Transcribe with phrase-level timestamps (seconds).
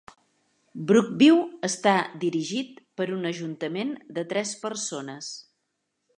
[0.91, 1.93] Brookview està
[2.23, 5.31] dirigit per un ajuntament de tres persones.